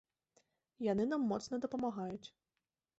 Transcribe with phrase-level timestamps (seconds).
[0.87, 2.27] Яны нам моцна дапамагаюць.